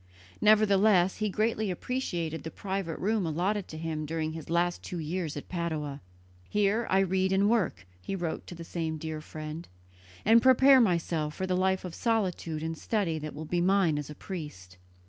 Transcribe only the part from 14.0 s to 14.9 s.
a priest."